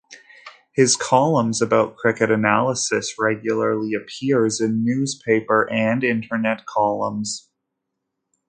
His 0.71 0.95
columns 0.95 1.61
about 1.61 1.95
cricket 1.95 2.31
analysis 2.31 3.13
regularly 3.19 3.93
appears 3.93 4.59
in 4.59 4.83
newspaper 4.83 5.69
and 5.71 6.03
internet 6.03 6.65
columns. 6.65 7.51